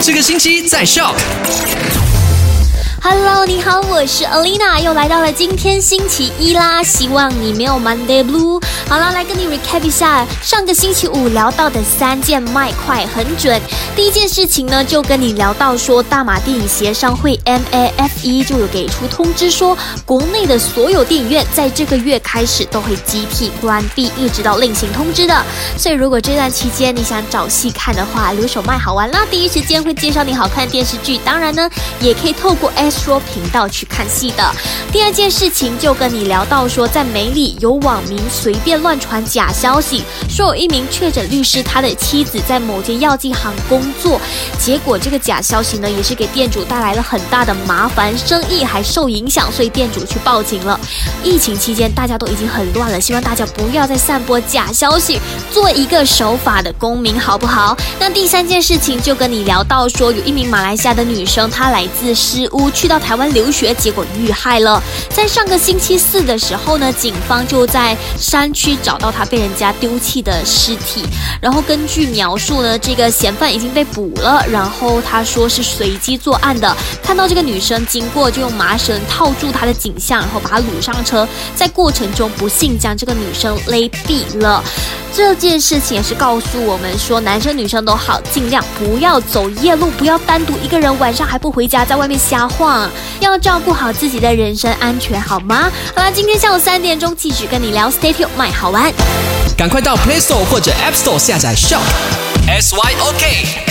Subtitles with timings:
[0.00, 1.14] 这个星期在校。
[3.10, 8.62] Hello，你好，我是 Alina，又来到了今天星期一啦，希望你没有 Monday Blue。
[8.86, 13.58] 好了，来跟你 recap 一下上个星期五聊到的三件卖快很准。
[13.96, 25.34] 第一件事情呢，就跟你聊到说，大马电影协商会 MAFE 就有给出通知说，国内的所有电影院在这个月开始都会集体关闭，一直到另行通知的。
[25.78, 31.18] 所以如果这段期间你想找戏看的话，留守卖好玩啦，第一时间会介绍你好看的电视剧。
[31.24, 31.70] 当然呢，
[32.02, 32.97] 也可以透过 S。
[32.98, 34.52] 说频道去看戏的。
[34.92, 40.02] 第二件事情，就跟你聊到说，在美里有网民随便乱传假消息，
[40.38, 44.20] 说有一名确诊律师，他的妻子在某间药剂行工作，
[44.56, 50.78] 结果这个假消息呢，也是给店主带来了很大的麻烦，生意还受影响，所以店主去报警了。
[51.24, 55.18] 疫情期间大家都已经很乱了，希望大家不要再散播假消息，
[55.50, 57.76] 做一个守法的公民，好不好？
[57.98, 62.86] 那第三件事情就跟你聊到说，有一名马来西亚的女生，她来自诗屋去。
[62.88, 64.80] 到台湾留学，结果遇害了。
[65.10, 71.02] 在上个星期四的时候呢，警方就在山区找到她被人家丢弃的的尸体。
[71.40, 74.44] 然后根据描述呢，这个嫌犯已经被捕了。
[74.50, 81.26] 然后他说是随机作案的，看到这个女生经过，就用麻绳套住她的颈项，然后把她掳上车。
[81.54, 84.62] 在过程中不幸将这个女生勒毙了。
[85.14, 92.88] 这件事情也是告诉我们说，男生女生都好，尽量不要走夜路，不要单独一个人晚上还不回家，在外面瞎晃，
[93.20, 95.70] 要照顾好自己的人身安全，好吗？
[95.96, 98.92] 好了，今天下午三点钟继续跟你聊 Stay Tuned，卖好玩，
[99.58, 101.82] 赶快到 Play Store 或者 App Store 下载 Shop
[102.46, 103.67] S Y O K。